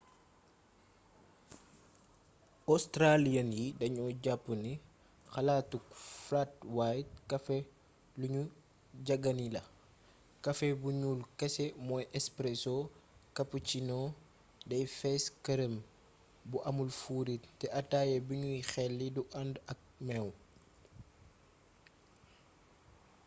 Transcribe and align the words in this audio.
australians 2.75 3.53
yi 3.57 3.65
danu 3.79 4.05
jap 4.23 4.43
ni 4.63 4.71
xalaatuk 5.33 5.85
‘flat 6.25 6.51
white’ 6.77 7.11
kafé 7.29 7.57
lu 8.19 8.25
gnu 8.31 8.43
jagaani 9.07 9.47
la. 9.55 9.61
kafé 10.45 10.67
bu 10.81 10.89
gnul 10.95 11.19
kese 11.39 11.65
mooy 11.87 12.05
‘espresso’ 12.19 12.75
cappuccino 13.35 13.99
dey 14.69 14.83
fes 14.99 15.23
kerem 15.45 15.73
bu 16.49 16.57
amul 16.69 16.91
fuurit 17.01 17.43
te 17.59 17.65
ataya 17.79 18.15
binuy 18.27 18.59
xeli 18.71 19.07
du 19.15 19.21
andë 19.41 19.59
ak 19.71 19.79
meew 20.07 20.27